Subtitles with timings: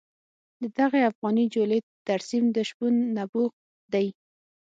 [0.61, 3.51] د دغې افغاني جولې ترسیم د شپون نبوغ
[3.93, 4.07] دی.